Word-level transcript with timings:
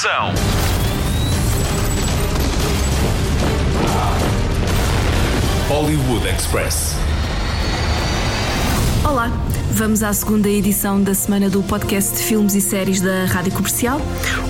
Ação! 0.00 0.32
Hollywood 5.68 6.26
Express. 6.26 6.96
Olá, 9.04 9.30
vamos 9.72 10.02
à 10.02 10.12
segunda 10.12 10.48
edição 10.48 11.02
da 11.02 11.14
semana 11.14 11.48
do 11.48 11.62
podcast 11.62 12.16
de 12.16 12.22
filmes 12.22 12.54
e 12.54 12.60
séries 12.60 13.00
da 13.00 13.24
Rádio 13.24 13.52
Comercial. 13.52 14.00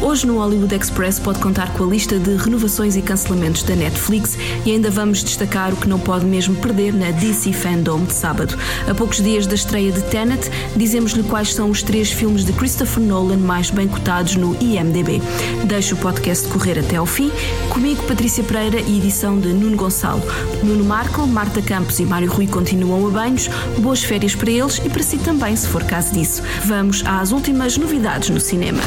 Hoje 0.00 0.27
no 0.27 0.39
Hollywood 0.39 0.75
Express 0.75 1.19
pode 1.19 1.39
contar 1.41 1.73
com 1.75 1.84
a 1.84 1.87
lista 1.87 2.19
de 2.19 2.37
renovações 2.37 2.96
e 2.96 3.02
cancelamentos 3.02 3.62
da 3.62 3.77
Netflix 3.77 4.38
e 4.64 4.73
ainda 4.73 4.91
vamos 4.91 5.23
destacar 5.23 5.73
o 5.73 5.77
que 5.77 5.88
não 5.88 5.98
pode 5.98 6.25
mesmo 6.25 6.55
perder 6.56 6.93
na 6.95 7.11
DC 7.11 7.52
Fandom 7.52 8.05
de 8.05 8.14
sábado. 8.14 8.56
A 8.88 8.95
poucos 8.95 9.23
dias 9.23 9.46
da 9.46 9.55
estreia 9.55 9.93
de 9.93 10.02
Tenet, 10.05 10.51
dizemos-lhe 10.75 11.23
quais 11.23 11.55
são 11.55 11.70
os 11.70 11.83
três 11.83 12.11
filmes 12.11 12.45
de 12.45 12.52
Christopher 12.52 13.02
Nolan 13.02 13.37
mais 13.37 13.70
bem 13.70 13.89
cotados 13.89 14.37
no 14.37 14.56
IMDb. 14.61 15.20
Deixo 15.64 15.95
o 15.95 15.98
podcast 15.98 16.48
correr 16.48 16.78
até 16.78 16.97
ao 16.97 17.06
fim. 17.06 17.30
Comigo, 17.69 18.02
Patrícia 18.05 18.42
Pereira 18.42 18.80
e 18.80 18.98
edição 18.98 19.39
de 19.39 19.48
Nuno 19.48 19.77
Gonçalo. 19.77 20.23
Nuno 20.62 20.84
Marco, 20.84 21.27
Marta 21.27 21.61
Campos 21.61 22.00
e 22.00 22.05
Mário 22.05 22.30
Rui 22.30 22.47
continuam 22.47 23.06
a 23.06 23.11
banhos. 23.11 23.48
Boas 23.78 24.02
férias 24.02 24.34
para 24.34 24.50
eles 24.50 24.80
e 24.84 24.89
para 24.89 25.09
si 25.10 25.19
também, 25.19 25.56
se 25.56 25.66
for 25.66 25.82
caso 25.82 26.12
disso. 26.12 26.41
Vamos 26.64 27.02
às 27.05 27.32
últimas 27.32 27.77
novidades 27.77 28.30
no 28.30 28.38
cinema. 28.38 28.80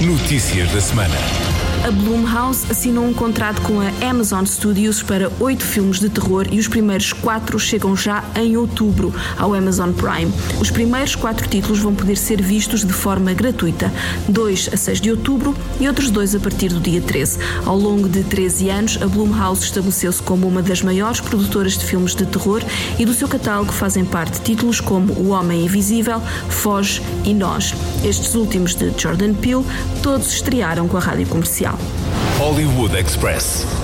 Notícias 0.00 0.70
da 0.70 0.80
semana. 0.80 1.47
A 1.86 1.90
Blumhouse 1.90 2.66
assinou 2.70 3.04
um 3.04 3.14
contrato 3.14 3.62
com 3.62 3.80
a 3.80 4.10
Amazon 4.10 4.44
Studios 4.44 5.02
para 5.02 5.30
oito 5.38 5.64
filmes 5.64 6.00
de 6.00 6.08
terror 6.08 6.46
e 6.50 6.58
os 6.58 6.66
primeiros 6.66 7.12
quatro 7.12 7.58
chegam 7.58 7.96
já 7.96 8.24
em 8.34 8.56
outubro 8.56 9.14
ao 9.38 9.54
Amazon 9.54 9.92
Prime. 9.92 10.32
Os 10.60 10.70
primeiros 10.70 11.14
quatro 11.14 11.48
títulos 11.48 11.78
vão 11.78 11.94
poder 11.94 12.16
ser 12.16 12.42
vistos 12.42 12.84
de 12.84 12.92
forma 12.92 13.32
gratuita, 13.32 13.92
dois 14.28 14.68
a 14.72 14.76
6 14.76 15.00
de 15.00 15.10
outubro 15.10 15.54
e 15.80 15.86
outros 15.86 16.10
dois 16.10 16.34
a 16.34 16.40
partir 16.40 16.68
do 16.68 16.80
dia 16.80 17.00
13. 17.00 17.38
Ao 17.64 17.78
longo 17.78 18.08
de 18.08 18.24
13 18.24 18.70
anos, 18.70 18.98
a 19.00 19.06
Blumhouse 19.06 19.64
estabeleceu-se 19.64 20.22
como 20.22 20.48
uma 20.48 20.62
das 20.62 20.82
maiores 20.82 21.20
produtoras 21.20 21.78
de 21.78 21.84
filmes 21.84 22.14
de 22.14 22.26
terror 22.26 22.62
e 22.98 23.04
do 23.04 23.14
seu 23.14 23.28
catálogo 23.28 23.72
fazem 23.72 24.04
parte 24.04 24.40
títulos 24.40 24.80
como 24.80 25.12
O 25.14 25.28
Homem 25.28 25.64
Invisível, 25.64 26.20
Foge 26.48 27.00
e 27.24 27.32
Nós. 27.32 27.74
Estes 28.04 28.34
últimos 28.34 28.74
de 28.74 28.92
Jordan 28.96 29.34
Peele, 29.34 29.64
todos 30.02 30.32
estrearam 30.32 30.88
com 30.88 30.96
a 30.96 31.00
rádio 31.00 31.26
comercial. 31.26 31.67
Hollywood 32.38 32.94
Express. 32.94 33.77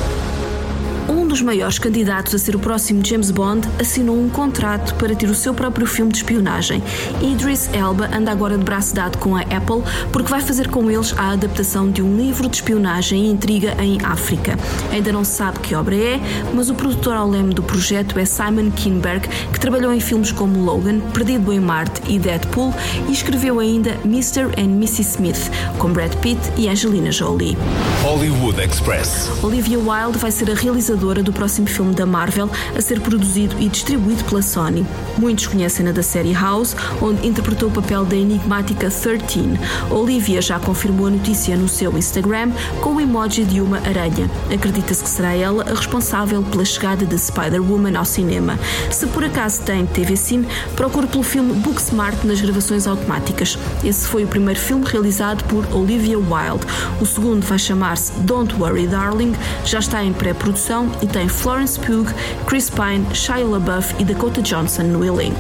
Dos 1.34 1.42
maiores 1.42 1.80
candidatos 1.80 2.32
a 2.32 2.38
ser 2.38 2.54
o 2.54 2.60
próximo 2.60 3.04
James 3.04 3.32
Bond 3.32 3.68
assinou 3.80 4.16
um 4.16 4.28
contrato 4.28 4.94
para 4.94 5.16
ter 5.16 5.28
o 5.28 5.34
seu 5.34 5.52
próprio 5.52 5.84
filme 5.84 6.12
de 6.12 6.18
espionagem. 6.18 6.80
Idris 7.20 7.68
Elba 7.72 8.08
anda 8.16 8.30
agora 8.30 8.56
de 8.56 8.62
braço 8.62 8.94
dado 8.94 9.18
com 9.18 9.34
a 9.34 9.40
Apple 9.40 9.82
porque 10.12 10.30
vai 10.30 10.40
fazer 10.40 10.68
com 10.68 10.88
eles 10.88 11.12
a 11.18 11.30
adaptação 11.30 11.90
de 11.90 12.00
um 12.00 12.16
livro 12.16 12.48
de 12.48 12.54
espionagem 12.54 13.24
e 13.24 13.30
intriga 13.32 13.74
em 13.82 13.98
África. 14.04 14.56
Ainda 14.92 15.10
não 15.10 15.24
se 15.24 15.32
sabe 15.32 15.58
que 15.58 15.74
obra 15.74 15.96
é, 15.96 16.20
mas 16.54 16.70
o 16.70 16.74
produtor 16.76 17.16
ao 17.16 17.28
leme 17.28 17.52
do 17.52 17.64
projeto 17.64 18.16
é 18.16 18.24
Simon 18.24 18.70
Kinberg, 18.70 19.26
que 19.52 19.58
trabalhou 19.58 19.92
em 19.92 19.98
filmes 19.98 20.30
como 20.30 20.64
Logan, 20.64 21.00
Perdido 21.12 21.52
em 21.52 21.58
Marte 21.58 22.00
e 22.06 22.16
Deadpool 22.16 22.72
e 23.08 23.12
escreveu 23.12 23.58
ainda 23.58 23.98
Mr. 24.04 24.52
and 24.56 24.70
Mrs. 24.76 25.00
Smith, 25.00 25.50
com 25.78 25.92
Brad 25.92 26.14
Pitt 26.18 26.38
e 26.56 26.68
Angelina 26.68 27.10
Jolie. 27.10 27.58
Hollywood 28.04 28.60
Express. 28.60 29.28
Olivia 29.42 29.80
Wilde 29.80 30.18
vai 30.18 30.30
ser 30.30 30.48
a 30.48 30.54
realizadora 30.54 31.23
do 31.24 31.32
próximo 31.32 31.66
filme 31.66 31.94
da 31.94 32.06
Marvel 32.06 32.48
a 32.76 32.80
ser 32.80 33.00
produzido 33.00 33.56
e 33.58 33.68
distribuído 33.68 34.22
pela 34.24 34.42
Sony. 34.42 34.86
Muitos 35.18 35.46
conhecem-na 35.46 35.92
da 35.92 36.02
série 36.02 36.32
House, 36.32 36.76
onde 37.00 37.26
interpretou 37.26 37.68
o 37.68 37.72
papel 37.72 38.04
da 38.04 38.14
enigmática 38.14 38.90
13. 38.90 39.58
Olivia 39.90 40.40
já 40.40 40.58
confirmou 40.58 41.06
a 41.06 41.10
notícia 41.10 41.56
no 41.56 41.68
seu 41.68 41.96
Instagram 41.96 42.52
com 42.80 42.94
o 42.94 43.00
emoji 43.00 43.44
de 43.44 43.60
uma 43.60 43.78
aranha. 43.78 44.30
Acredita-se 44.52 45.02
que 45.02 45.10
será 45.10 45.34
ela 45.34 45.64
a 45.64 45.74
responsável 45.74 46.42
pela 46.42 46.64
chegada 46.64 47.06
de 47.06 47.18
Spider-Woman 47.18 47.96
ao 47.96 48.04
cinema. 48.04 48.58
Se 48.90 49.06
por 49.06 49.24
acaso 49.24 49.62
tem 49.62 49.86
TV 49.86 50.16
Cine, 50.16 50.46
procure 50.76 51.06
pelo 51.06 51.22
filme 51.22 51.52
Booksmart 51.54 52.24
nas 52.24 52.40
gravações 52.40 52.86
automáticas. 52.86 53.58
Esse 53.82 54.06
foi 54.06 54.24
o 54.24 54.28
primeiro 54.28 54.60
filme 54.60 54.84
realizado 54.86 55.42
por 55.44 55.66
Olivia 55.74 56.18
Wilde. 56.18 56.66
O 57.00 57.06
segundo 57.06 57.44
vai 57.46 57.58
chamar-se 57.58 58.12
Don't 58.20 58.54
Worry 58.54 58.86
Darling, 58.86 59.34
já 59.64 59.78
está 59.78 60.04
em 60.04 60.12
pré-produção 60.12 60.90
e 61.00 61.06
tem 61.14 61.28
Florence 61.28 61.78
Pugh, 61.78 62.12
Chris 62.44 62.68
Pine, 62.68 63.06
Shia 63.14 63.44
LaBeouf 63.44 63.94
e 64.00 64.04
Dakota 64.04 64.42
Johnson 64.42 64.82
no 64.82 65.04
elenco. 65.04 65.38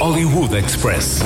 Hollywood 0.00 0.52
Express. 0.56 1.20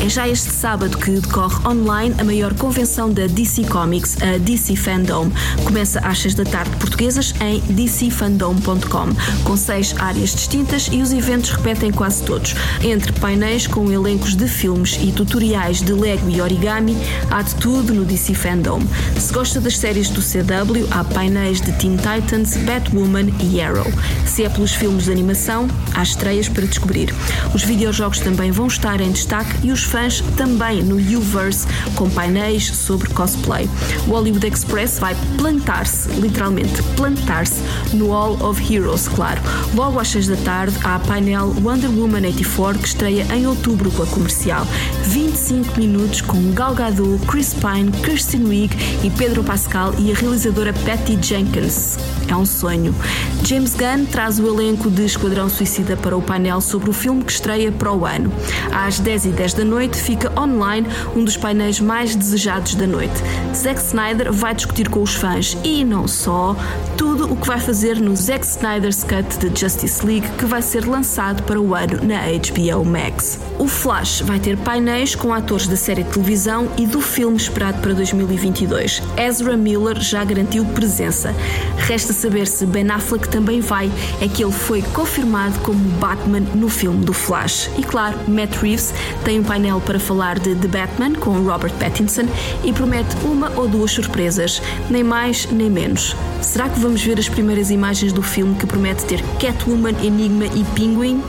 É 0.00 0.08
já 0.08 0.28
este 0.28 0.50
sábado 0.50 0.96
que 0.96 1.10
decorre 1.10 1.66
online 1.66 2.14
a 2.18 2.24
maior 2.24 2.54
convenção 2.54 3.10
da 3.12 3.26
DC 3.26 3.64
Comics, 3.64 4.16
a 4.22 4.38
DC 4.38 4.76
Fandom. 4.76 5.28
Começa 5.64 5.98
às 6.00 6.20
6 6.20 6.34
da 6.36 6.44
tarde 6.44 6.70
portuguesas 6.76 7.34
em 7.40 7.60
dcfandom.com, 7.62 9.08
com 9.42 9.56
seis 9.56 9.96
áreas 9.98 10.30
distintas 10.36 10.88
e 10.92 11.02
os 11.02 11.12
eventos 11.12 11.50
repetem 11.50 11.90
quase 11.90 12.22
todos. 12.22 12.54
Entre 12.80 13.12
painéis 13.14 13.66
com 13.66 13.90
elencos 13.90 14.36
de 14.36 14.46
filmes 14.46 14.96
e 15.02 15.10
tutoriais 15.10 15.82
de 15.82 15.92
Lego 15.92 16.30
e 16.30 16.40
origami, 16.40 16.96
há 17.28 17.42
de 17.42 17.56
tudo 17.56 17.92
no 17.92 18.04
DC 18.04 18.34
Fandom. 18.34 18.80
Se 19.18 19.32
gosta 19.32 19.60
das 19.60 19.76
séries 19.76 20.10
do 20.10 20.22
CW, 20.22 20.86
há 20.92 21.02
painéis 21.02 21.60
de 21.60 21.72
Teen 21.72 21.96
Titans, 21.96 22.56
Batwoman 22.58 23.32
e 23.40 23.60
Arrow. 23.60 23.92
Se 24.24 24.44
é 24.44 24.48
pelos 24.48 24.72
filmes 24.72 25.06
de 25.06 25.10
animação, 25.10 25.66
há 25.92 26.04
estreias 26.04 26.48
para 26.48 26.66
descobrir. 26.66 27.12
Os 27.52 27.64
videojogos 27.64 28.20
também 28.20 28.52
vão 28.52 28.68
estar 28.68 29.00
em 29.00 29.10
destaque 29.10 29.66
e 29.66 29.72
os 29.72 29.87
fãs 29.88 30.20
também 30.36 30.82
no 30.82 30.96
Uverse, 30.96 31.66
com 31.94 32.10
painéis 32.10 32.66
sobre 32.66 33.08
cosplay. 33.08 33.68
O 34.06 34.10
Hollywood 34.10 34.46
Express 34.46 34.98
vai 34.98 35.16
plantar-se, 35.36 36.08
literalmente 36.20 36.82
plantar-se, 36.94 37.62
no 37.94 38.10
Hall 38.10 38.38
of 38.42 38.62
Heroes, 38.62 39.08
claro. 39.08 39.40
Logo 39.74 39.98
às 39.98 40.08
6 40.08 40.28
da 40.28 40.36
tarde 40.36 40.76
há 40.84 40.98
painel 40.98 41.54
Wonder 41.62 41.90
Woman 41.90 42.22
84 42.26 42.82
que 42.82 42.88
estreia 42.88 43.26
em 43.34 43.46
outubro 43.46 43.90
com 43.90 44.02
a 44.02 44.06
comercial. 44.06 44.66
25 45.04 45.78
minutos 45.78 46.20
com 46.20 46.52
Gal 46.52 46.74
Gadot, 46.74 47.24
Chris 47.26 47.54
Pine, 47.54 47.90
Kirsten 48.04 48.44
Wiig 48.44 48.76
e 49.02 49.10
Pedro 49.10 49.42
Pascal 49.42 49.94
e 49.98 50.12
a 50.12 50.14
realizadora 50.14 50.72
Patty 50.72 51.18
Jenkins. 51.20 51.96
É 52.28 52.36
um 52.36 52.44
sonho. 52.44 52.94
James 53.42 53.74
Gunn 53.74 54.04
traz 54.04 54.38
o 54.38 54.46
elenco 54.46 54.90
de 54.90 55.04
Esquadrão 55.06 55.48
Suicida 55.48 55.96
para 55.96 56.14
o 56.14 56.20
painel 56.20 56.60
sobre 56.60 56.90
o 56.90 56.92
filme 56.92 57.24
que 57.24 57.32
estreia 57.32 57.72
para 57.72 57.90
o 57.90 58.04
ano. 58.04 58.30
Às 58.70 58.98
10 58.98 59.24
e 59.26 59.28
10 59.30 59.54
da 59.54 59.64
noite 59.64 59.77
fica 59.86 60.32
online 60.38 60.86
um 61.14 61.22
dos 61.22 61.36
painéis 61.36 61.80
mais 61.80 62.16
desejados 62.16 62.74
da 62.74 62.86
noite. 62.86 63.14
Zack 63.54 63.80
Snyder 63.80 64.32
vai 64.32 64.54
discutir 64.54 64.88
com 64.88 65.02
os 65.02 65.14
fãs 65.14 65.56
e 65.62 65.84
não 65.84 66.08
só 66.08 66.56
tudo 66.96 67.32
o 67.32 67.36
que 67.36 67.46
vai 67.46 67.60
fazer 67.60 68.00
no 68.00 68.16
Zack 68.16 68.44
Snyder's 68.44 69.04
Cut 69.04 69.38
de 69.38 69.60
Justice 69.60 70.04
League 70.04 70.28
que 70.38 70.44
vai 70.44 70.62
ser 70.62 70.86
lançado 70.86 71.42
para 71.44 71.60
o 71.60 71.74
ano 71.74 72.00
na 72.02 72.22
HBO 72.22 72.84
Max. 72.84 73.38
O 73.58 73.68
Flash 73.68 74.22
vai 74.22 74.38
ter 74.38 74.56
painéis 74.56 75.14
com 75.14 75.32
atores 75.32 75.66
da 75.66 75.76
série 75.76 76.02
de 76.02 76.10
televisão 76.10 76.68
e 76.76 76.86
do 76.86 77.00
filme 77.00 77.36
esperado 77.36 77.80
para 77.80 77.92
2022. 77.92 79.02
Ezra 79.16 79.56
Miller 79.56 80.00
já 80.00 80.24
garantiu 80.24 80.64
presença. 80.64 81.34
Resta 81.76 82.12
saber 82.12 82.46
se 82.46 82.64
Ben 82.66 82.90
Affleck 82.90 83.28
também 83.28 83.60
vai, 83.60 83.90
é 84.20 84.28
que 84.28 84.42
ele 84.42 84.52
foi 84.52 84.82
confirmado 84.82 85.58
como 85.60 85.78
Batman 85.98 86.40
no 86.54 86.68
filme 86.68 87.04
do 87.04 87.12
Flash. 87.12 87.70
E 87.76 87.82
claro, 87.82 88.18
Matt 88.28 88.56
Reeves 88.56 88.94
tem 89.24 89.40
um 89.40 89.44
painel 89.44 89.67
para 89.78 90.00
falar 90.00 90.38
de 90.38 90.54
The 90.54 90.68
Batman 90.68 91.12
com 91.12 91.42
Robert 91.42 91.74
Pattinson 91.74 92.22
e 92.64 92.72
promete 92.72 93.14
uma 93.22 93.52
ou 93.54 93.68
duas 93.68 93.90
surpresas, 93.90 94.62
nem 94.88 95.04
mais 95.04 95.46
nem 95.50 95.68
menos. 95.68 96.16
Será 96.40 96.70
que 96.70 96.80
vamos 96.80 97.02
ver 97.02 97.18
as 97.18 97.28
primeiras 97.28 97.70
imagens 97.70 98.12
do 98.12 98.22
filme 98.22 98.54
que 98.54 98.66
promete 98.66 99.04
ter 99.04 99.22
Catwoman, 99.38 99.94
Enigma 100.02 100.46
e 100.46 100.64
Penguin? 100.74 101.22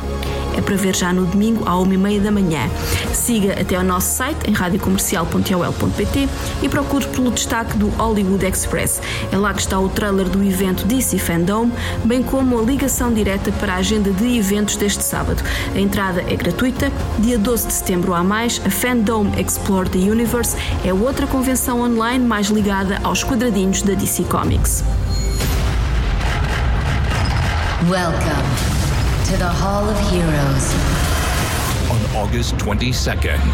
É 0.57 0.61
para 0.61 0.75
ver 0.75 0.96
já 0.96 1.13
no 1.13 1.25
domingo 1.25 1.63
à 1.67 1.73
1h30 1.73 2.22
da 2.22 2.31
manhã. 2.31 2.69
Siga 3.13 3.59
até 3.59 3.75
ao 3.75 3.84
nosso 3.84 4.16
site 4.16 4.49
em 4.49 4.53
radiocomercial.ol.pt 4.53 6.29
e 6.61 6.69
procure 6.69 7.07
pelo 7.07 7.31
destaque 7.31 7.78
do 7.78 7.87
Hollywood 7.90 8.46
Express. 8.46 9.01
É 9.31 9.37
lá 9.37 9.53
que 9.53 9.61
está 9.61 9.79
o 9.79 9.90
trailer 9.90 10.28
do 10.29 10.43
evento 10.43 10.85
DC 10.85 11.17
Fandom, 11.17 11.69
bem 12.03 12.23
como 12.23 12.59
a 12.59 12.61
ligação 12.61 13.13
direta 13.13 13.51
para 13.53 13.73
a 13.73 13.78
agenda 13.78 14.11
de 14.11 14.37
eventos 14.37 14.75
deste 14.75 15.03
sábado. 15.03 15.43
A 15.73 15.79
entrada 15.79 16.22
é 16.28 16.35
gratuita. 16.35 16.91
Dia 17.19 17.37
12 17.37 17.67
de 17.67 17.73
setembro 17.73 18.13
há 18.13 18.23
mais, 18.23 18.61
a 18.66 18.69
Fandom 18.69 19.28
Explore 19.37 19.90
the 19.90 19.99
Universe 19.99 20.55
é 20.84 20.93
outra 20.93 21.28
convenção 21.28 21.81
online 21.81 22.25
mais 22.25 22.47
ligada 22.47 22.99
aos 23.03 23.23
quadradinhos 23.23 23.81
da 23.81 23.93
DC 23.93 24.23
Comics. 24.23 24.84
Welcome 27.90 28.69
to 29.29 29.37
the 29.37 29.47
Hall 29.47 29.87
of 29.87 29.99
Heroes. 30.09 30.73
On 31.91 32.02
August 32.17 32.55
22nd 32.55 33.53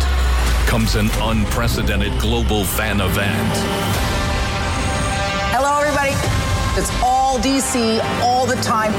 comes 0.67 0.95
an 0.95 1.09
unprecedented 1.19 2.17
global 2.17 2.63
fan 2.63 3.01
event. 3.01 3.51
Hello, 5.51 5.77
everybody. 5.81 6.13
It's 6.79 6.89
all 7.03 7.39
DC 7.39 7.99
all 8.23 8.45
the 8.45 8.55
time. 8.61 8.93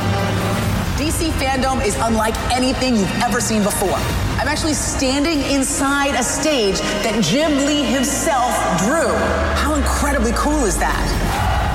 DC 1.01 1.31
fandom 1.41 1.83
is 1.83 1.97
unlike 2.01 2.37
anything 2.53 2.95
you've 2.95 3.23
ever 3.23 3.41
seen 3.41 3.63
before. 3.63 3.97
I 3.97 4.41
I'm 4.43 4.49
actually 4.49 4.75
standing 4.75 5.41
inside 5.51 6.15
a 6.15 6.23
stage 6.23 6.79
that 7.05 7.25
Jim 7.25 7.57
Lee 7.65 7.85
himself 7.85 8.53
drew. 8.79 9.15
How 9.57 9.75
incredibly 9.77 10.33
cool 10.33 10.67
is 10.67 10.77
that? 10.77 11.03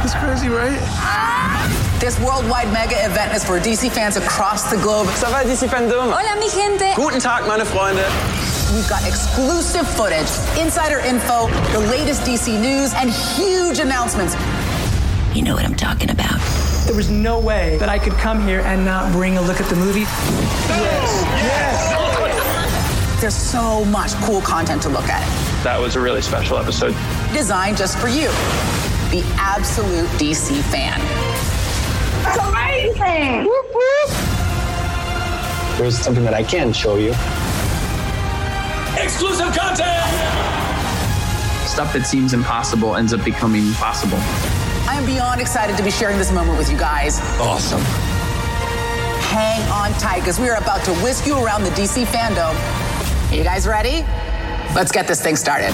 It's 0.06 0.14
crazy, 0.14 0.48
right? 0.48 0.78
Ah! 1.02 1.41
This 2.02 2.20
worldwide 2.20 2.74
mega 2.74 2.98
event 3.06 3.32
is 3.32 3.46
for 3.46 3.60
DC 3.60 3.92
fans 3.92 4.18
across 4.18 4.72
the 4.72 4.78
globe. 4.78 5.06
Ça 5.10 5.30
va, 5.30 5.44
DC 5.44 5.70
Fandom? 5.70 6.12
Hola, 6.12 6.36
mi 6.40 6.50
gente. 6.50 6.96
Guten 6.96 7.20
Tag, 7.20 7.46
meine 7.46 7.64
Freunde. 7.64 8.04
We've 8.74 8.90
got 8.90 9.06
exclusive 9.06 9.88
footage, 9.88 10.26
insider 10.60 10.98
info, 11.06 11.46
the 11.74 11.80
latest 11.92 12.24
DC 12.24 12.60
news, 12.60 12.96
and 12.96 13.12
huge 13.12 13.78
announcements. 13.78 14.34
You 15.36 15.44
know 15.44 15.54
what 15.54 15.64
I'm 15.64 15.76
talking 15.76 16.10
about. 16.10 16.42
There 16.88 16.96
was 16.96 17.12
no 17.12 17.40
way 17.40 17.78
that 17.78 17.88
I 17.88 18.00
could 18.00 18.14
come 18.14 18.42
here 18.48 18.62
and 18.62 18.84
not 18.84 19.12
bring 19.12 19.38
a 19.38 19.42
look 19.44 19.62
at 19.62 19.70
the 19.70 19.76
movie. 19.76 20.00
Yes! 20.02 21.24
Yes! 21.38 21.92
yes. 21.94 23.22
There's 23.22 23.36
so 23.36 23.86
much 23.86 24.16
cool 24.26 24.42
content 24.42 24.82
to 24.82 24.90
look 24.90 25.08
at. 25.08 25.22
That 25.64 25.80
was 25.80 25.96
a 25.96 26.02
really 26.02 26.24
special 26.24 26.58
episode. 26.58 26.96
Designed 27.32 27.78
just 27.78 28.00
for 28.00 28.08
you, 28.08 28.30
the 29.12 29.22
absolute 29.38 30.10
DC 30.18 30.64
fan. 30.72 31.21
That's 32.34 32.48
amazing. 32.48 33.52
There's 35.78 35.98
something 35.98 36.24
that 36.24 36.34
I 36.34 36.44
can 36.44 36.72
show 36.72 36.96
you. 36.96 37.10
Exclusive 39.02 39.54
content! 39.54 40.08
Stuff 41.68 41.92
that 41.94 42.06
seems 42.06 42.34
impossible 42.34 42.96
ends 42.96 43.14
up 43.14 43.24
becoming 43.26 43.74
possible. 43.74 44.18
I 44.88 44.96
am 44.98 45.06
beyond 45.06 45.42
excited 45.42 45.76
to 45.78 45.84
be 45.84 45.92
sharing 45.92 46.18
this 46.18 46.32
moment 46.32 46.58
with 46.58 46.72
you 46.72 46.78
guys. 46.78 47.20
Awesome. 47.40 47.82
Hang 49.32 49.62
on 49.70 49.92
tight 50.00 50.20
because 50.20 50.40
we 50.40 50.50
are 50.50 50.58
about 50.58 50.84
to 50.86 50.94
whisk 50.96 51.26
you 51.26 51.38
around 51.44 51.64
the 51.64 51.70
DC 51.72 52.06
fandom. 52.06 52.54
You 53.36 53.44
guys 53.44 53.68
ready? 53.68 54.06
Let's 54.76 54.92
get 54.92 55.08
this 55.08 55.22
thing 55.22 55.36
started. 55.36 55.74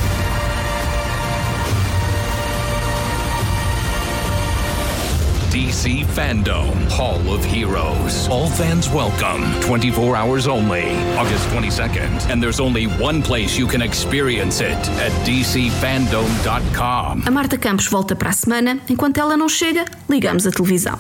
DC 5.58 6.06
Fandom 6.14 6.70
Hall 6.92 7.18
of 7.34 7.44
Heroes. 7.44 8.30
All 8.30 8.48
fans 8.48 8.88
welcome. 8.90 9.42
24 9.62 10.16
hours 10.16 10.48
only. 10.48 10.84
August 11.18 11.50
22nd. 11.50 12.30
And 12.30 12.40
there's 12.40 12.60
only 12.60 12.86
one 12.86 13.24
place 13.24 13.58
you 13.58 13.66
can 13.66 13.82
experience 13.82 14.62
it 14.62 14.78
at 15.00 15.12
DCFandom.com. 15.26 17.24
A 17.26 17.32
Marta 17.32 17.58
Campos 17.58 17.88
volta 17.88 18.16
para 18.16 18.30
a 18.30 18.34
semana. 18.34 18.80
Enquanto 18.88 19.18
ela 19.18 19.36
não 19.36 19.50
chega, 19.50 19.86
ligamos 20.08 20.46
a 20.46 20.52
televisão. 20.52 21.00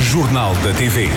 Jornal 0.00 0.54
da 0.64 0.72
TV. 0.72 1.10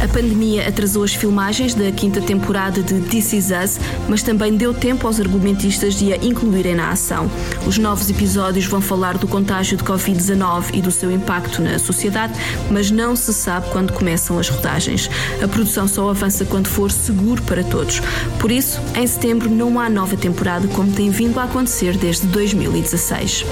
A 0.00 0.06
pandemia 0.06 0.68
atrasou 0.68 1.02
as 1.02 1.12
filmagens 1.12 1.74
da 1.74 1.90
quinta 1.90 2.20
temporada 2.20 2.82
de 2.82 3.00
This 3.00 3.32
Is 3.32 3.46
Us, 3.46 3.80
mas 4.08 4.22
também 4.22 4.56
deu 4.56 4.72
tempo 4.72 5.06
aos 5.06 5.18
argumentistas 5.18 5.94
de 5.94 6.12
a 6.12 6.16
incluírem 6.16 6.76
na 6.76 6.90
ação. 6.90 7.28
Os 7.66 7.78
novos 7.78 8.08
episódios 8.08 8.66
vão 8.66 8.80
falar 8.80 9.18
do 9.18 9.26
contágio 9.26 9.76
de 9.76 9.82
Covid-19 9.82 10.74
e 10.74 10.80
do 10.80 10.90
seu 10.92 11.10
impacto 11.10 11.60
na 11.60 11.78
sociedade, 11.78 12.34
mas 12.70 12.90
não 12.90 13.16
se 13.16 13.34
sabe 13.34 13.70
quando 13.70 13.92
começam 13.92 14.38
as 14.38 14.48
rodagens. 14.48 15.10
A 15.42 15.48
produção 15.48 15.88
só 15.88 16.08
avança 16.08 16.44
quando 16.44 16.68
for 16.68 16.92
seguro 16.92 17.42
para 17.42 17.64
todos. 17.64 18.00
Por 18.38 18.52
isso, 18.52 18.80
em 18.94 19.06
setembro 19.06 19.50
não 19.50 19.80
há 19.80 19.90
nova 19.90 20.16
temporada 20.16 20.68
como 20.68 20.92
tem 20.92 21.10
vindo 21.10 21.40
a 21.40 21.44
acontecer 21.44 21.96
desde 21.96 22.26
2016. 22.28 23.44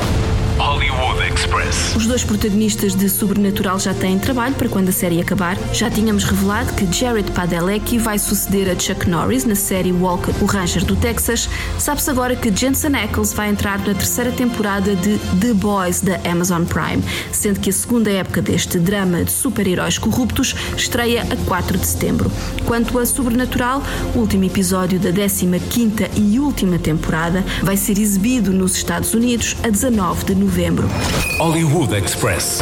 Os 1.96 2.06
dois 2.06 2.22
protagonistas 2.22 2.94
de 2.94 3.08
Sobrenatural 3.08 3.78
já 3.78 3.92
têm 3.92 4.18
trabalho 4.18 4.54
para 4.54 4.68
quando 4.68 4.88
a 4.88 4.92
série 4.92 5.20
acabar. 5.20 5.56
Já 5.72 5.90
tínhamos 5.90 6.24
revelado 6.24 6.72
que 6.74 6.86
Jared 6.92 7.30
Padalecki 7.32 7.98
vai 7.98 8.18
suceder 8.18 8.70
a 8.70 8.78
Chuck 8.78 9.08
Norris 9.08 9.44
na 9.44 9.54
série 9.54 9.92
Walker, 9.92 10.32
o 10.40 10.46
Ranger 10.46 10.84
do 10.84 10.94
Texas. 10.96 11.48
Sabe-se 11.78 12.10
agora 12.10 12.36
que 12.36 12.54
Jensen 12.54 12.94
Ackles 12.94 13.32
vai 13.32 13.50
entrar 13.50 13.78
na 13.78 13.94
terceira 13.94 14.30
temporada 14.30 14.94
de 14.94 15.18
The 15.40 15.54
Boys 15.54 16.00
da 16.00 16.20
Amazon 16.30 16.64
Prime, 16.64 17.02
sendo 17.32 17.60
que 17.60 17.70
a 17.70 17.72
segunda 17.72 18.10
época 18.10 18.40
deste 18.42 18.78
drama 18.78 19.24
de 19.24 19.32
super-heróis 19.32 19.98
corruptos 19.98 20.54
estreia 20.76 21.22
a 21.22 21.36
4 21.46 21.78
de 21.78 21.86
setembro. 21.86 22.30
Quanto 22.64 22.98
a 22.98 23.06
Sobrenatural, 23.06 23.82
o 24.14 24.18
último 24.18 24.44
episódio 24.44 25.00
da 25.00 25.10
15ª 25.10 26.10
e 26.16 26.38
última 26.38 26.78
temporada 26.78 27.44
vai 27.62 27.76
ser 27.76 27.98
exibido 27.98 28.52
nos 28.52 28.76
Estados 28.76 29.14
Unidos 29.14 29.56
a 29.62 29.68
19 29.68 30.24
de 30.26 30.34
novembro. 30.34 30.88
Hollywood 31.56 31.94
Express. 31.94 32.58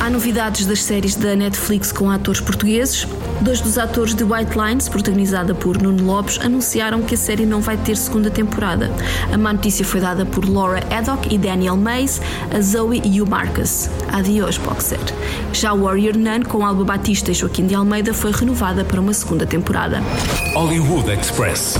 Há 0.00 0.10
novidades 0.10 0.66
das 0.66 0.82
séries 0.82 1.14
da 1.14 1.36
Netflix 1.36 1.92
com 1.92 2.10
atores 2.10 2.40
portugueses. 2.40 3.06
Dois 3.40 3.60
dos 3.60 3.78
atores 3.78 4.16
de 4.16 4.24
White 4.24 4.58
Lines, 4.58 4.88
protagonizada 4.88 5.54
por 5.54 5.80
Nuno 5.80 6.04
Lopes, 6.04 6.40
anunciaram 6.42 7.02
que 7.02 7.14
a 7.14 7.16
série 7.16 7.46
não 7.46 7.60
vai 7.60 7.76
ter 7.76 7.96
segunda 7.96 8.32
temporada. 8.32 8.90
A 9.32 9.38
má 9.38 9.52
notícia 9.52 9.84
foi 9.84 10.00
dada 10.00 10.26
por 10.26 10.44
Laura 10.44 10.82
Haddock 10.90 11.32
e 11.32 11.38
Daniel 11.38 11.76
Mays, 11.76 12.20
a 12.52 12.60
Zoe 12.60 13.00
e 13.04 13.22
o 13.22 13.26
Marcus. 13.28 13.88
Adiós, 14.12 14.58
Boxer. 14.58 14.98
Já 15.52 15.72
Warrior 15.72 16.16
Nun, 16.16 16.42
com 16.42 16.66
Alba 16.66 16.82
Batista 16.82 17.30
e 17.30 17.34
Joaquim 17.34 17.68
de 17.68 17.76
Almeida, 17.76 18.12
foi 18.12 18.32
renovada 18.32 18.84
para 18.84 19.00
uma 19.00 19.14
segunda 19.14 19.46
temporada. 19.46 20.02
Hollywood 20.56 21.12
Express. 21.12 21.78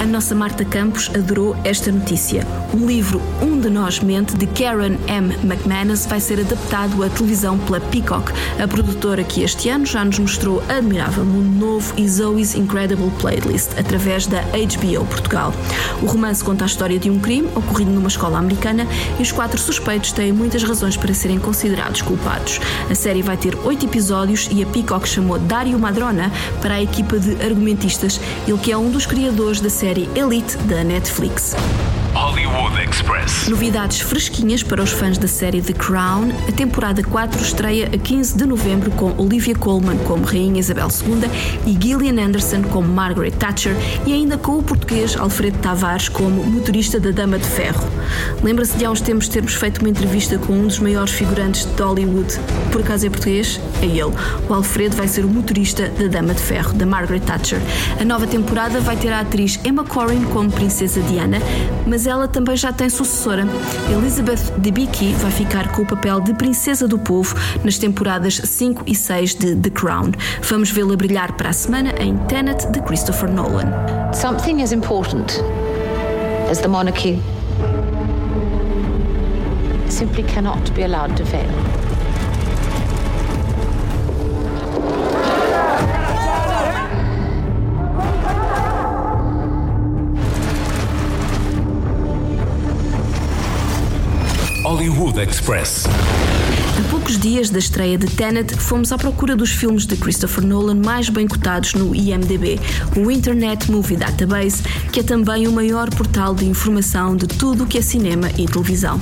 A 0.00 0.06
nossa 0.06 0.34
Marta 0.34 0.64
Campos 0.64 1.10
adorou 1.14 1.54
esta 1.62 1.92
notícia. 1.92 2.46
O 2.72 2.86
livro 2.86 3.20
Um 3.42 3.60
de 3.60 3.68
Nós 3.68 4.00
Mente, 4.00 4.34
de 4.34 4.46
Karen 4.46 4.96
M. 5.06 5.34
McManus, 5.44 6.06
vai 6.06 6.18
ser 6.18 6.40
adaptado 6.40 7.04
à 7.04 7.10
televisão 7.10 7.58
pela 7.58 7.78
Peacock, 7.78 8.32
a 8.58 8.66
produtora 8.66 9.22
que 9.22 9.42
este 9.42 9.68
ano 9.68 9.84
já 9.84 10.02
nos 10.02 10.18
mostrou 10.18 10.62
Admirável 10.70 11.22
Mundo 11.22 11.50
Novo 11.50 11.92
e 11.98 12.08
Zoe's 12.08 12.54
Incredible 12.54 13.10
Playlist, 13.20 13.78
através 13.78 14.26
da 14.26 14.40
HBO 14.40 15.04
Portugal. 15.04 15.52
O 16.00 16.06
romance 16.06 16.42
conta 16.42 16.64
a 16.64 16.66
história 16.66 16.98
de 16.98 17.10
um 17.10 17.20
crime 17.20 17.48
ocorrido 17.54 17.90
numa 17.90 18.08
escola 18.08 18.38
americana 18.38 18.86
e 19.18 19.22
os 19.22 19.30
quatro 19.30 19.60
suspeitos 19.60 20.12
têm 20.12 20.32
muitas 20.32 20.62
razões 20.62 20.96
para 20.96 21.12
serem 21.12 21.38
considerados 21.38 22.00
culpados. 22.00 22.58
A 22.88 22.94
série 22.94 23.20
vai 23.20 23.36
ter 23.36 23.54
oito 23.64 23.84
episódios 23.84 24.48
e 24.50 24.62
a 24.62 24.66
Peacock 24.66 25.06
chamou 25.06 25.38
Dario 25.38 25.78
Madrona 25.78 26.32
para 26.62 26.76
a 26.76 26.82
equipa 26.82 27.18
de 27.18 27.32
argumentistas, 27.44 28.18
ele 28.48 28.56
que 28.56 28.72
é 28.72 28.78
um 28.78 28.90
dos 28.90 29.04
criadores 29.04 29.60
da 29.60 29.68
série 29.68 29.89
Elite 29.98 30.56
da 30.68 30.84
Netflix. 30.84 31.54
Hollywood 32.50 32.90
Express. 32.90 33.48
Novidades 33.48 34.00
fresquinhas 34.00 34.62
para 34.62 34.82
os 34.82 34.90
fãs 34.90 35.16
da 35.16 35.28
série 35.28 35.62
The 35.62 35.72
Crown. 35.72 36.30
A 36.48 36.52
temporada 36.52 37.02
4 37.02 37.40
estreia 37.40 37.86
a 37.86 37.96
15 37.96 38.36
de 38.36 38.44
novembro 38.44 38.90
com 38.90 39.14
Olivia 39.18 39.54
Colman 39.54 39.96
como 39.98 40.24
Rainha 40.24 40.58
Isabel 40.58 40.88
II 40.88 41.30
e 41.64 41.78
Gillian 41.80 42.20
Anderson 42.20 42.62
como 42.64 42.88
Margaret 42.88 43.30
Thatcher 43.32 43.74
e 44.04 44.12
ainda 44.12 44.36
com 44.36 44.58
o 44.58 44.62
português 44.62 45.16
Alfredo 45.16 45.58
Tavares 45.58 46.08
como 46.08 46.42
motorista 46.44 46.98
da 46.98 47.12
Dama 47.12 47.38
de 47.38 47.46
Ferro. 47.46 47.88
Lembra-se 48.42 48.76
de 48.76 48.84
há 48.84 48.90
uns 48.90 49.00
tempos 49.00 49.28
termos 49.28 49.54
feito 49.54 49.78
uma 49.78 49.88
entrevista 49.88 50.36
com 50.36 50.52
um 50.52 50.66
dos 50.66 50.80
maiores 50.80 51.12
figurantes 51.12 51.64
de 51.64 51.82
Hollywood? 51.82 52.36
Por 52.72 52.80
acaso 52.80 53.06
é 53.06 53.10
português? 53.10 53.60
É 53.80 53.86
ele. 53.86 54.12
O 54.48 54.54
Alfredo 54.54 54.96
vai 54.96 55.06
ser 55.06 55.24
o 55.24 55.28
motorista 55.28 55.88
da 55.88 56.08
Dama 56.08 56.34
de 56.34 56.40
Ferro, 56.40 56.72
da 56.72 56.84
Margaret 56.84 57.20
Thatcher. 57.20 57.60
A 58.00 58.04
nova 58.04 58.26
temporada 58.26 58.80
vai 58.80 58.96
ter 58.96 59.12
a 59.12 59.20
atriz 59.20 59.60
Emma 59.64 59.84
Corrin 59.84 60.24
como 60.24 60.50
Princesa 60.50 61.00
Diana, 61.02 61.38
mas 61.86 62.06
ela 62.06 62.26
também 62.26 62.39
já 62.56 62.72
tem 62.72 62.88
sucessora. 62.88 63.46
Elizabeth 63.92 64.58
Debicki 64.58 65.12
vai 65.14 65.30
ficar 65.30 65.72
com 65.72 65.82
o 65.82 65.86
papel 65.86 66.20
de 66.20 66.34
Princesa 66.34 66.88
do 66.88 66.98
Povo 66.98 67.34
nas 67.62 67.78
temporadas 67.78 68.40
5 68.42 68.82
e 68.86 68.94
6 68.94 69.34
de 69.34 69.56
The 69.56 69.70
Crown. 69.70 70.12
Vamos 70.42 70.70
vê-la 70.70 70.96
brilhar 70.96 71.32
para 71.34 71.50
a 71.50 71.52
semana 71.52 71.92
em 71.98 72.16
Tenet 72.26 72.70
de 72.72 72.80
Christopher 72.82 73.30
Nolan. 73.30 73.70
Something 74.12 74.62
as 74.62 74.72
important 74.72 75.40
as 76.50 76.58
the 76.58 76.68
monarchy 76.68 77.20
simply 79.88 80.22
cannot 80.24 80.72
be 80.74 80.82
allowed 80.82 81.16
to 81.16 81.24
fail. 81.26 81.79
Hollywood 94.80 95.20
Express. 95.20 95.84
A 95.84 96.90
poucos 96.90 97.18
dias 97.18 97.50
da 97.50 97.58
estreia 97.58 97.98
de 97.98 98.06
Tenet, 98.06 98.54
fomos 98.54 98.90
à 98.90 98.96
procura 98.96 99.36
dos 99.36 99.50
filmes 99.50 99.84
de 99.84 99.94
Christopher 99.94 100.42
Nolan 100.42 100.76
mais 100.76 101.10
bem 101.10 101.28
cotados 101.28 101.74
no 101.74 101.94
IMDb, 101.94 102.58
o 102.96 103.10
Internet 103.10 103.70
Movie 103.70 103.98
Database, 103.98 104.62
que 104.90 105.00
é 105.00 105.02
também 105.02 105.46
o 105.46 105.52
maior 105.52 105.90
portal 105.90 106.34
de 106.34 106.46
informação 106.46 107.14
de 107.14 107.26
tudo 107.26 107.64
o 107.64 107.66
que 107.66 107.76
é 107.76 107.82
cinema 107.82 108.30
e 108.38 108.46
televisão. 108.46 108.98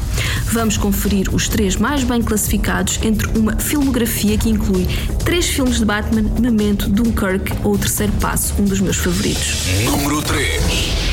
Vamos 0.47 0.77
conferir 0.77 1.33
os 1.33 1.47
três 1.47 1.77
mais 1.77 2.03
bem 2.03 2.23
classificados 2.23 2.99
entre 3.05 3.29
uma 3.39 3.57
filmografia 3.57 4.37
que 4.37 4.51
inclui 4.51 4.85
três 5.25 5.47
filmes 5.47 5.79
de 5.79 5.85
Batman, 5.85 6.29
Memento, 6.41 6.89
Dunkirk 6.89 7.53
ou 7.63 7.75
O 7.75 7.79
Terceiro 7.79 8.13
Passo, 8.15 8.53
um 8.61 8.65
dos 8.65 8.81
meus 8.81 8.97
favoritos. 8.97 9.63
Número 9.85 10.21
3. 10.23 11.08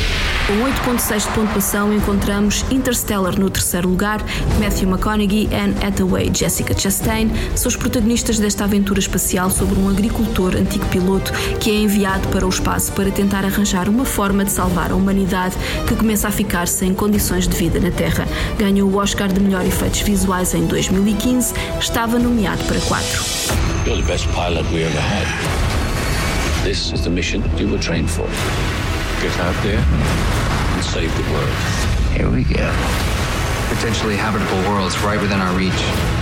Com 0.48 0.54
8.6 0.94 1.28
de 1.28 1.34
pontuação 1.34 1.92
encontramos 1.92 2.64
Interstellar 2.70 3.40
no 3.40 3.50
terceiro 3.50 3.90
lugar. 3.90 4.24
Matthew 4.60 4.88
McConaughey, 4.88 5.50
Anne 5.52 5.76
Hathaway 5.84 6.30
e 6.30 6.38
Jessica 6.38 6.78
Chastain 6.78 7.32
são 7.56 7.68
os 7.68 7.76
protagonistas 7.76 8.38
desta 8.38 8.64
aventura 8.64 9.00
espacial 9.00 9.50
sobre 9.50 9.80
um 9.80 9.90
agricultor 9.90 10.56
antigo 10.56 10.86
piloto 10.86 11.34
que 11.60 11.72
é 11.72 11.74
enviado 11.74 12.28
para 12.28 12.46
o 12.46 12.50
espaço 12.50 12.92
para 12.92 13.10
tentar 13.10 13.44
arranjar 13.44 13.90
uma 13.90 14.06
forma 14.06 14.46
de 14.46 14.52
salvar 14.52 14.92
a 14.92 14.96
humanidade 14.96 15.56
que 15.88 15.96
começa 15.96 16.28
a 16.28 16.32
ficar 16.32 16.68
sem 16.68 16.94
condições 16.94 17.48
de 17.48 17.58
vida 17.58 17.80
na 17.80 17.90
Terra. 17.90 18.28
Ganhou 18.60 18.88
o 18.88 18.98
Oscar 18.98 19.30
de 19.30 19.40
melhor 19.40 19.66
efeitos 19.66 20.02
visuais 20.02 20.54
em 20.54 20.68
2015, 20.68 21.56
estava 21.80 22.20
nomeado 22.20 22.64
para 22.66 22.80
quatro. 22.82 23.24
You're 23.88 24.00
the 24.00 24.08
best 24.08 24.28
pilot 24.28 24.64
we 24.72 24.84
ever 24.84 25.02
had. 25.02 25.26
This 26.64 26.94
is 26.94 27.02
the 27.02 27.10
mission 27.10 27.42
you 27.58 27.68
were 27.68 27.80
trained 27.80 28.12
for. 28.12 28.28
Get 29.22 29.40
out 29.40 29.56
there 29.64 29.80
and 29.80 30.84
save 30.84 31.10
the 31.16 31.34
world. 31.34 31.50
Here 32.14 32.30
we 32.30 32.44
go. 32.44 32.68
Potentially 33.74 34.16
habitable 34.16 34.60
worlds 34.70 35.00
right 35.00 35.20
within 35.20 35.40
our 35.42 35.56
reach. 35.58 35.72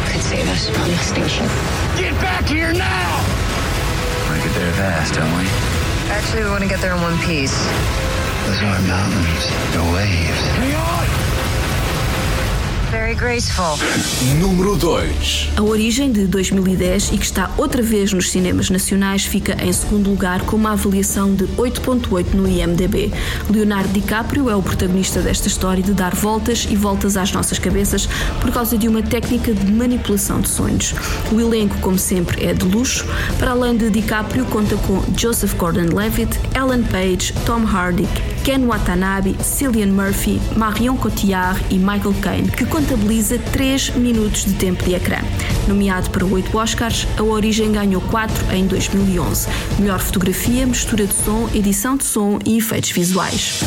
Could 0.07 0.21
save 0.21 0.47
us 0.50 0.69
from 0.69 0.89
extinction. 0.91 1.45
Get 1.97 2.13
back 2.21 2.45
here 2.45 2.71
now! 2.71 3.17
Want 4.29 4.41
to 4.41 4.47
get 4.47 4.55
there 4.55 4.71
fast, 4.73 5.15
don't 5.15 5.29
we? 5.38 5.45
Actually, 6.12 6.43
we 6.43 6.50
want 6.50 6.63
to 6.63 6.69
get 6.69 6.79
there 6.79 6.93
in 6.95 7.01
one 7.01 7.17
piece. 7.19 7.57
Those 8.45 8.62
aren't 8.63 8.88
mountains, 8.88 9.43
they're 9.71 9.93
waves. 9.93 10.41
Hang 10.55 10.75
on! 10.75 11.23
Very 12.93 13.15
graceful. 13.15 13.75
Número 14.39 14.75
2. 14.75 15.53
A 15.57 15.63
origem 15.63 16.12
de 16.12 16.27
2010 16.27 17.12
e 17.12 17.17
que 17.17 17.25
está 17.25 17.50
outra 17.57 17.81
vez 17.81 18.13
nos 18.13 18.29
cinemas 18.29 18.69
nacionais 18.69 19.25
fica 19.25 19.57
em 19.65 19.73
segundo 19.73 20.12
lugar 20.12 20.41
com 20.41 20.55
uma 20.55 20.73
avaliação 20.73 21.33
de 21.33 21.45
8.8 21.57 22.35
no 22.35 22.47
IMDb. 22.47 23.12
Leonardo 23.50 23.91
DiCaprio 23.91 24.47
é 24.47 24.55
o 24.55 24.62
protagonista 24.62 25.21
desta 25.21 25.47
história 25.47 25.81
de 25.81 25.91
dar 25.91 26.13
voltas 26.13 26.67
e 26.69 26.75
voltas 26.75 27.17
às 27.17 27.31
nossas 27.31 27.57
cabeças 27.57 28.07
por 28.39 28.51
causa 28.51 28.77
de 28.77 28.88
uma 28.88 29.01
técnica 29.01 29.55
de 29.55 29.71
manipulação 29.71 30.39
de 30.39 30.50
sonhos. 30.50 30.93
O 31.31 31.41
elenco, 31.41 31.75
como 31.79 31.97
sempre, 31.97 32.45
é 32.45 32.53
de 32.53 32.63
luxo. 32.63 33.07
Para 33.39 33.51
além 33.51 33.75
de 33.75 33.89
DiCaprio, 33.89 34.45
conta 34.45 34.75
com 34.77 35.03
Joseph 35.17 35.55
Gordon-Levitt, 35.55 36.39
Ellen 36.55 36.83
Page, 36.83 37.33
Tom 37.43 37.65
Hardy, 37.65 38.07
Ken 38.43 38.67
Watanabe, 38.67 39.38
Cillian 39.41 39.93
Murphy, 39.93 40.38
Marion 40.57 40.97
Cotillard 40.97 41.63
e 41.69 41.77
Michael 41.77 42.13
Caine, 42.21 42.51
que 42.51 42.65
contabiliza 42.65 43.39
3 43.39 43.91
minutos 43.91 44.43
de 44.43 44.53
tempo 44.55 44.83
de 44.83 44.95
ecrã. 44.95 45.19
Nomeado 45.65 46.09
para 46.09 46.25
8 46.25 46.57
Oscars, 46.57 47.07
a 47.17 47.23
Origem 47.23 47.71
ganhou 47.71 48.01
4 48.01 48.53
em 48.53 48.67
2011. 48.67 49.47
Melhor 49.79 49.97
fotografia, 49.97 50.67
mistura 50.67 51.07
de 51.07 51.13
som, 51.13 51.47
edição 51.53 51.95
de 51.95 52.03
som 52.03 52.38
e 52.45 52.57
efeitos 52.57 52.91
visuais. 52.91 53.62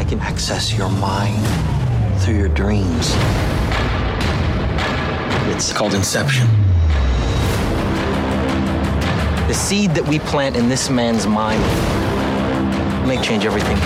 I 0.00 0.04
can 0.04 0.18
access 0.26 0.72
your 0.72 0.88
mind 0.92 1.44
through 2.24 2.38
your 2.38 2.48
dreams. 2.48 3.14
It's 5.52 5.74
called 5.74 5.94
Inception. 5.94 6.46
The 9.46 9.54
seed 9.54 9.90
that 9.94 10.08
we 10.08 10.18
plant 10.20 10.56
in 10.56 10.70
this 10.70 10.88
man's 10.88 11.26
mind 11.26 11.60
may 13.06 13.18
change 13.18 13.46
everything. 13.46 13.76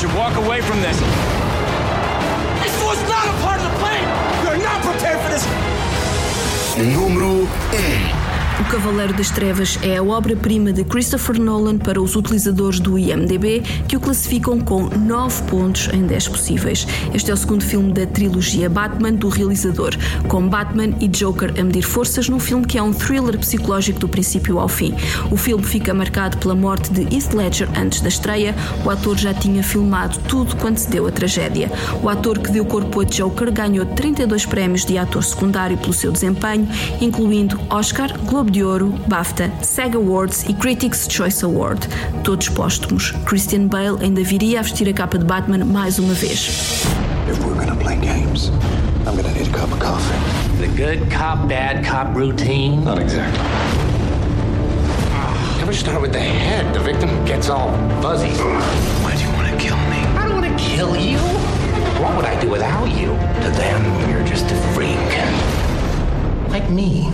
Should 0.00 0.14
walk 0.14 0.34
away 0.36 0.62
from 0.62 0.80
this. 0.80 0.98
This 0.98 2.74
was 2.82 2.98
not 3.06 3.28
a 3.28 3.42
part 3.42 3.60
of 3.60 3.70
the 3.70 3.78
plan! 3.80 4.02
You're 4.42 4.64
not 4.64 4.82
prepared 4.82 5.20
for 5.20 5.28
this! 5.28 5.44
Número 6.74 7.44
1. 7.44 8.19
O 8.60 8.64
Cavaleiro 8.64 9.14
das 9.14 9.30
Trevas 9.30 9.78
é 9.82 9.96
a 9.96 10.02
obra-prima 10.02 10.70
de 10.70 10.84
Christopher 10.84 11.40
Nolan 11.40 11.78
para 11.78 12.00
os 12.00 12.14
utilizadores 12.14 12.78
do 12.78 12.98
IMDb, 12.98 13.62
que 13.88 13.96
o 13.96 14.00
classificam 14.00 14.60
com 14.60 14.82
9 14.82 15.44
pontos 15.44 15.88
em 15.94 16.02
10 16.02 16.28
possíveis. 16.28 16.86
Este 17.14 17.30
é 17.30 17.34
o 17.34 17.36
segundo 17.38 17.64
filme 17.64 17.90
da 17.90 18.06
trilogia 18.06 18.68
Batman 18.68 19.14
do 19.14 19.30
realizador, 19.30 19.96
com 20.28 20.46
Batman 20.46 20.94
e 21.00 21.08
Joker 21.08 21.54
a 21.58 21.64
medir 21.64 21.80
forças 21.82 22.28
num 22.28 22.38
filme 22.38 22.66
que 22.66 22.76
é 22.76 22.82
um 22.82 22.92
thriller 22.92 23.38
psicológico 23.38 23.98
do 23.98 24.08
princípio 24.08 24.58
ao 24.58 24.68
fim. 24.68 24.94
O 25.30 25.38
filme 25.38 25.64
fica 25.64 25.94
marcado 25.94 26.36
pela 26.36 26.54
morte 26.54 26.92
de 26.92 27.02
Heath 27.02 27.32
Ledger 27.32 27.68
antes 27.74 28.02
da 28.02 28.08
estreia. 28.08 28.54
O 28.84 28.90
ator 28.90 29.16
já 29.16 29.32
tinha 29.32 29.62
filmado 29.62 30.18
tudo 30.28 30.54
quando 30.56 30.76
se 30.76 30.90
deu 30.90 31.06
a 31.06 31.10
tragédia. 31.10 31.72
O 32.02 32.10
ator 32.10 32.38
que 32.38 32.52
deu 32.52 32.66
corpo 32.66 33.00
a 33.00 33.04
Joker 33.04 33.50
ganhou 33.50 33.86
32 33.86 34.44
prémios 34.44 34.84
de 34.84 34.98
ator 34.98 35.24
secundário 35.24 35.78
pelo 35.78 35.94
seu 35.94 36.12
desempenho, 36.12 36.68
incluindo 37.00 37.58
Oscar, 37.70 38.12
Globo 38.26 38.49
de 38.50 38.62
Ouro, 38.62 38.88
BAFTA, 39.06 39.50
SAG 39.62 39.94
Awards 39.94 40.44
e 40.48 40.52
Critics' 40.52 41.06
Choice 41.08 41.44
Award, 41.44 41.86
todos 42.24 42.48
póstumos. 42.48 43.12
Christian 43.24 43.68
Bale 43.68 43.98
ainda 44.02 44.22
viria 44.22 44.60
a 44.60 44.62
vestir 44.62 44.88
a 44.88 44.92
capa 44.92 45.18
de 45.18 45.24
Batman 45.24 45.64
mais 45.64 45.98
uma 45.98 46.12
vez. 46.12 46.84
If 47.28 47.38
we're 47.44 47.54
gonna 47.54 47.76
play 47.76 47.96
games, 47.96 48.50
I'm 49.06 49.16
gonna 49.16 49.32
need 49.32 49.46
a 49.46 49.58
cup 49.58 49.72
of 49.72 49.78
coffee. 49.78 50.18
The 50.58 50.68
good 50.76 51.10
cop, 51.10 51.48
bad 51.48 51.84
cop 51.84 52.14
routine? 52.16 52.84
Not 52.84 52.98
exactly. 53.00 53.40
Ever 55.62 55.72
start 55.72 56.02
with 56.02 56.12
the 56.12 56.18
head? 56.18 56.74
The 56.74 56.80
victim 56.80 57.08
gets 57.24 57.48
all 57.48 57.70
fuzzy. 58.02 58.30
Why 59.02 59.14
do 59.14 59.22
you 59.22 59.30
want 59.32 59.48
to 59.48 59.56
kill 59.56 59.76
me? 59.88 60.00
I 60.18 60.26
don't 60.28 60.40
want 60.40 60.50
to 60.50 60.58
kill 60.58 60.96
you. 60.96 61.18
What 62.02 62.16
would 62.16 62.24
I 62.24 62.40
do 62.40 62.50
without 62.50 62.86
you? 62.90 63.08
To 63.44 63.50
them, 63.56 64.10
you're 64.10 64.26
just 64.26 64.50
a 64.50 64.56
freak. 64.74 64.98
Like 66.50 66.68
me. 66.68 67.10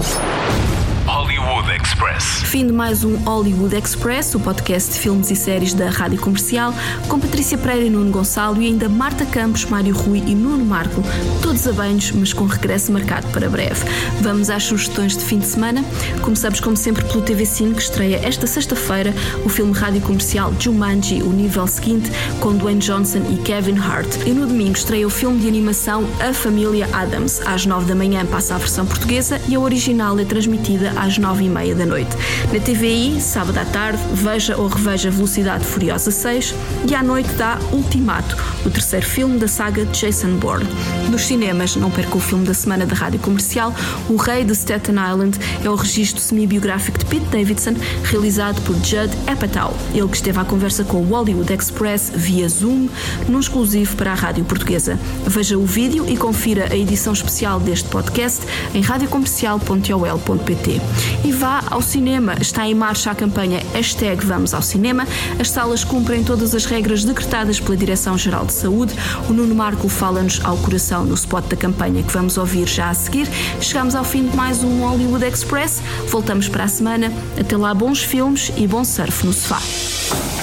more. 1.46 1.55
Hollywood 1.66 1.82
Express. 1.82 2.42
Fim 2.44 2.66
de 2.68 2.72
mais 2.72 3.02
um 3.02 3.16
Hollywood 3.16 3.74
Express, 3.74 4.36
o 4.36 4.40
podcast 4.40 4.92
de 4.92 5.00
filmes 5.00 5.32
e 5.32 5.36
séries 5.36 5.74
da 5.74 5.90
Rádio 5.90 6.20
Comercial, 6.20 6.72
com 7.08 7.18
Patrícia 7.18 7.58
Pereira 7.58 7.86
e 7.86 7.90
Nuno 7.90 8.12
Gonçalo 8.12 8.62
e 8.62 8.66
ainda 8.66 8.88
Marta 8.88 9.26
Campos, 9.26 9.64
Mário 9.64 9.92
Rui 9.92 10.22
e 10.24 10.34
Nuno 10.34 10.64
Marco, 10.64 11.02
todos 11.42 11.66
a 11.66 11.72
banhos, 11.72 12.12
mas 12.12 12.32
com 12.32 12.46
regresso 12.46 12.92
marcado 12.92 13.26
para 13.28 13.48
breve. 13.48 13.84
Vamos 14.20 14.48
às 14.48 14.62
sugestões 14.62 15.16
de 15.16 15.24
fim 15.24 15.40
de 15.40 15.46
semana. 15.46 15.84
Começamos, 16.22 16.60
como 16.60 16.76
sempre, 16.76 17.04
pelo 17.04 17.22
TV 17.22 17.44
Cine, 17.44 17.74
que 17.74 17.82
estreia 17.82 18.20
esta 18.22 18.46
sexta-feira 18.46 19.12
o 19.44 19.48
filme 19.48 19.72
Rádio 19.72 20.02
Comercial 20.02 20.52
Jumanji, 20.60 21.20
o 21.22 21.32
nível 21.32 21.66
seguinte, 21.66 22.12
com 22.38 22.56
Dwayne 22.56 22.80
Johnson 22.80 23.22
e 23.32 23.38
Kevin 23.38 23.78
Hart. 23.78 24.06
E 24.24 24.30
no 24.30 24.46
domingo 24.46 24.76
estreia 24.76 25.06
o 25.06 25.10
filme 25.10 25.40
de 25.40 25.48
animação 25.48 26.04
A 26.20 26.32
Família 26.32 26.88
Adams. 26.92 27.40
Às 27.44 27.66
nove 27.66 27.86
da 27.86 27.94
manhã 27.94 28.24
passa 28.24 28.54
a 28.54 28.58
versão 28.58 28.86
portuguesa 28.86 29.40
e 29.48 29.56
a 29.56 29.60
original 29.60 30.16
é 30.20 30.24
transmitida 30.24 30.92
às 30.96 31.18
nove 31.18 31.44
e 31.44 31.48
meia 31.48 31.55
da 31.56 31.86
noite. 31.86 32.14
Na 32.52 32.60
TVI, 32.60 33.18
sábado 33.18 33.56
à 33.56 33.64
tarde, 33.64 33.98
veja 34.12 34.58
ou 34.58 34.68
reveja 34.68 35.10
Velocidade 35.10 35.64
Furiosa 35.64 36.10
6 36.10 36.54
e 36.86 36.94
à 36.94 37.02
noite 37.02 37.32
dá 37.32 37.58
Ultimato, 37.72 38.36
o 38.64 38.70
terceiro 38.70 39.06
filme 39.06 39.38
da 39.38 39.48
saga 39.48 39.86
Jason 39.86 40.36
Bourne. 40.36 40.68
Nos 41.10 41.22
cinemas, 41.22 41.74
não 41.74 41.90
perca 41.90 42.18
o 42.18 42.20
filme 42.20 42.44
da 42.44 42.52
semana 42.52 42.84
da 42.84 42.94
rádio 42.94 43.18
comercial, 43.20 43.74
O 44.10 44.16
Rei 44.16 44.44
de 44.44 44.52
Staten 44.54 44.96
Island, 44.96 45.38
é 45.64 45.70
o 45.70 45.74
registro 45.74 46.20
semi-biográfico 46.20 46.98
de 46.98 47.06
Pete 47.06 47.24
Davidson, 47.26 47.74
realizado 48.04 48.60
por 48.62 48.74
Judd 48.76 49.10
Apatow. 49.26 49.74
Ele 49.94 50.08
que 50.08 50.16
esteve 50.16 50.38
à 50.38 50.44
conversa 50.44 50.84
com 50.84 50.98
o 50.98 51.04
Hollywood 51.08 51.50
Express 51.52 52.12
via 52.14 52.46
Zoom, 52.48 52.88
num 53.26 53.40
exclusivo 53.40 53.96
para 53.96 54.12
a 54.12 54.14
rádio 54.14 54.44
portuguesa. 54.44 54.98
Veja 55.26 55.56
o 55.56 55.64
vídeo 55.64 56.04
e 56.06 56.18
confira 56.18 56.68
a 56.70 56.76
edição 56.76 57.14
especial 57.14 57.58
deste 57.58 57.88
podcast 57.88 58.46
em 58.74 58.82
radiocomercial.ol.pt. 58.82 60.80
E 61.24 61.32
vá 61.46 61.62
ao 61.70 61.80
cinema. 61.80 62.34
Está 62.40 62.66
em 62.66 62.74
marcha 62.74 63.12
a 63.12 63.14
campanha 63.14 63.62
Hashtag 63.72 64.26
Vamos 64.26 64.52
ao 64.52 64.60
Cinema. 64.60 65.06
As 65.38 65.48
salas 65.48 65.84
cumprem 65.84 66.24
todas 66.24 66.56
as 66.56 66.64
regras 66.64 67.04
decretadas 67.04 67.60
pela 67.60 67.76
Direção-Geral 67.76 68.46
de 68.46 68.52
Saúde. 68.52 68.92
O 69.28 69.32
Nuno 69.32 69.54
Marco 69.54 69.88
fala-nos 69.88 70.44
ao 70.44 70.56
coração 70.56 71.04
no 71.04 71.14
spot 71.14 71.46
da 71.46 71.56
campanha 71.56 72.02
que 72.02 72.12
vamos 72.12 72.36
ouvir 72.36 72.66
já 72.66 72.90
a 72.90 72.94
seguir. 72.94 73.28
Chegamos 73.60 73.94
ao 73.94 74.02
fim 74.02 74.26
de 74.26 74.36
mais 74.36 74.64
um 74.64 74.80
Hollywood 74.80 75.24
Express. 75.24 75.80
Voltamos 76.08 76.48
para 76.48 76.64
a 76.64 76.68
semana. 76.68 77.12
Até 77.38 77.56
lá, 77.56 77.72
bons 77.72 78.02
filmes 78.02 78.50
e 78.56 78.66
bom 78.66 78.82
surf 78.82 79.24
no 79.24 79.32
sofá. 79.32 79.60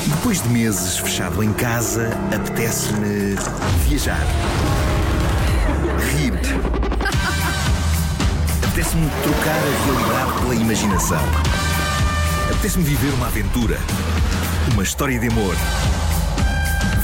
Depois 0.08 0.42
de 0.42 0.48
meses 0.48 0.98
fechado 1.00 1.44
em 1.44 1.52
casa, 1.52 2.12
apetece-me 2.34 3.36
viajar. 3.90 4.26
Rir. 6.16 6.83
Apetece-me 8.74 9.08
trocar 9.22 9.56
a 9.56 9.86
realidade 9.86 10.42
pela 10.42 10.56
imaginação. 10.56 11.22
Apetece-me 12.50 12.84
viver 12.84 13.14
uma 13.14 13.28
aventura. 13.28 13.78
Uma 14.74 14.82
história 14.82 15.20
de 15.20 15.28
amor. 15.28 15.56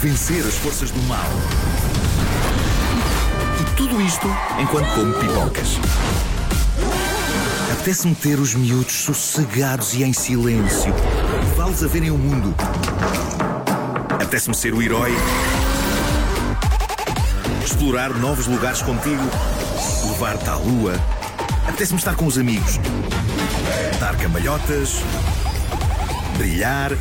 Vencer 0.01 0.43
as 0.47 0.55
forças 0.55 0.89
do 0.89 0.99
mal. 1.03 1.29
E 3.61 3.75
tudo 3.75 4.01
isto 4.01 4.27
enquanto 4.59 4.91
como 4.95 5.13
pipocas. 5.13 5.77
Apetece-me 7.73 8.15
ter 8.15 8.39
os 8.39 8.55
miúdos 8.55 9.03
sossegados 9.03 9.93
e 9.93 10.03
em 10.03 10.11
silêncio. 10.11 10.91
Levá-los 11.49 11.83
a 11.83 11.88
verem 11.88 12.09
o 12.09 12.17
mundo. 12.17 12.55
Apetece-me 14.09 14.55
ser 14.55 14.73
o 14.73 14.81
herói. 14.81 15.15
Explorar 17.63 18.09
novos 18.15 18.47
lugares 18.47 18.81
contigo. 18.81 19.21
Levar-te 20.07 20.49
à 20.49 20.55
lua. 20.55 21.18
Apetece-me 21.69 21.99
estar 21.99 22.15
com 22.15 22.25
os 22.25 22.35
amigos. 22.38 22.79
Dar 23.99 24.17
cambalhotas. 24.17 25.03
Brilhar, 26.35 26.91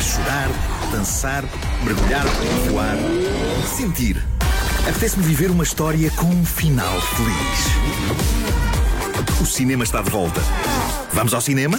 chorar, 0.00 0.48
dançar, 0.90 1.44
mergulhar, 1.84 2.24
voar, 2.68 2.96
sentir. 3.64 4.20
Apetece-me 4.80 5.24
viver 5.24 5.50
uma 5.50 5.62
história 5.62 6.10
com 6.10 6.26
um 6.26 6.44
final 6.44 7.00
feliz. 7.00 7.66
O 9.40 9.46
cinema 9.46 9.84
está 9.84 10.02
de 10.02 10.10
volta. 10.10 10.40
Vamos 11.12 11.32
ao 11.32 11.40
cinema? 11.40 11.78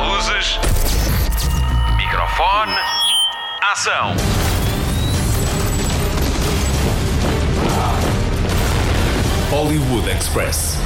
Luzes. 0.00 0.58
Microfone. 1.98 2.74
Ação. 3.70 4.45
Hollywood 9.56 10.06
Express. 10.08 10.85